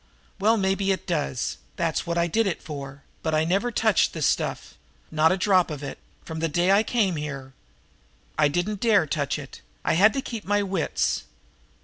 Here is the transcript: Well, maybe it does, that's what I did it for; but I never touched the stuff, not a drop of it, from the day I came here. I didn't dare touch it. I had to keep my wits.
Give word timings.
Well, 0.39 0.57
maybe 0.57 0.91
it 0.91 1.05
does, 1.05 1.57
that's 1.75 2.07
what 2.07 2.17
I 2.17 2.25
did 2.25 2.47
it 2.47 2.59
for; 2.59 3.03
but 3.21 3.35
I 3.35 3.45
never 3.45 3.69
touched 3.71 4.13
the 4.13 4.23
stuff, 4.23 4.73
not 5.11 5.31
a 5.31 5.37
drop 5.37 5.69
of 5.69 5.83
it, 5.83 5.99
from 6.25 6.39
the 6.39 6.49
day 6.49 6.71
I 6.71 6.81
came 6.81 7.17
here. 7.17 7.53
I 8.35 8.47
didn't 8.47 8.79
dare 8.79 9.05
touch 9.05 9.37
it. 9.37 9.61
I 9.85 9.93
had 9.93 10.11
to 10.13 10.21
keep 10.23 10.43
my 10.43 10.63
wits. 10.63 11.25